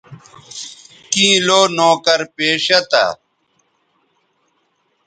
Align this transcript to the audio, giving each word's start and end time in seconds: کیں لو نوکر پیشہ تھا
کیں 1.11 1.35
لو 1.47 1.61
نوکر 1.77 2.19
پیشہ 2.35 2.79
تھا 2.89 3.05